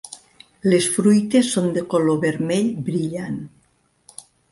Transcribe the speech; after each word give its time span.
Les 0.73 0.85
fruites 0.93 1.49
són 1.57 1.67
de 1.75 1.83
color 1.91 2.17
vermell 2.23 2.71
brillant. 2.89 3.37